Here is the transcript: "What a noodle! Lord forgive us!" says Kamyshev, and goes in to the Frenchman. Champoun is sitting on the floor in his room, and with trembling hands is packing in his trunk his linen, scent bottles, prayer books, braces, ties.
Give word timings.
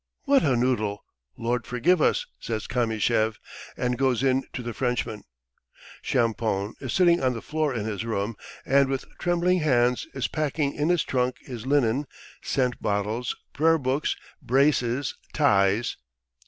"What 0.23 0.41
a 0.41 0.55
noodle! 0.55 1.05
Lord 1.37 1.67
forgive 1.67 2.01
us!" 2.01 2.25
says 2.39 2.65
Kamyshev, 2.65 3.37
and 3.77 3.99
goes 3.99 4.23
in 4.23 4.45
to 4.53 4.63
the 4.63 4.73
Frenchman. 4.73 5.25
Champoun 6.01 6.73
is 6.79 6.91
sitting 6.91 7.21
on 7.21 7.33
the 7.35 7.41
floor 7.43 7.71
in 7.71 7.85
his 7.85 8.03
room, 8.03 8.35
and 8.65 8.89
with 8.89 9.05
trembling 9.19 9.59
hands 9.59 10.07
is 10.15 10.27
packing 10.27 10.73
in 10.73 10.89
his 10.89 11.03
trunk 11.03 11.35
his 11.41 11.67
linen, 11.67 12.07
scent 12.41 12.81
bottles, 12.81 13.35
prayer 13.53 13.77
books, 13.77 14.15
braces, 14.41 15.15
ties. 15.33 15.97